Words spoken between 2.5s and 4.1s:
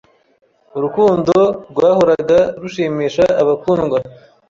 rushimisha abakundwa